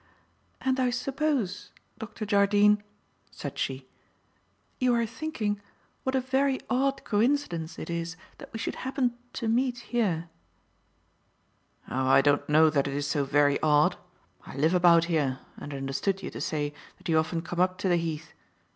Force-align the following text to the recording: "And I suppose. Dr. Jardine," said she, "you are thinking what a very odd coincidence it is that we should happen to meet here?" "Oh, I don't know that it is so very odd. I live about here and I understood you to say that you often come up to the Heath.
"And 0.61 0.79
I 0.79 0.89
suppose. 0.89 1.69
Dr. 1.99 2.25
Jardine," 2.25 2.81
said 3.29 3.59
she, 3.59 3.87
"you 4.79 4.95
are 4.95 5.05
thinking 5.05 5.61
what 6.01 6.15
a 6.15 6.19
very 6.21 6.59
odd 6.71 7.03
coincidence 7.03 7.77
it 7.77 7.87
is 7.87 8.17
that 8.39 8.51
we 8.51 8.57
should 8.57 8.77
happen 8.77 9.13
to 9.33 9.47
meet 9.47 9.77
here?" 9.93 10.27
"Oh, 11.87 12.07
I 12.07 12.21
don't 12.21 12.49
know 12.49 12.71
that 12.71 12.87
it 12.87 12.95
is 12.95 13.05
so 13.05 13.25
very 13.25 13.61
odd. 13.61 13.95
I 14.47 14.55
live 14.55 14.73
about 14.73 15.05
here 15.05 15.37
and 15.55 15.71
I 15.71 15.77
understood 15.77 16.23
you 16.23 16.31
to 16.31 16.41
say 16.41 16.73
that 16.97 17.07
you 17.07 17.19
often 17.19 17.43
come 17.43 17.59
up 17.59 17.77
to 17.77 17.87
the 17.87 17.97
Heath. 17.97 18.33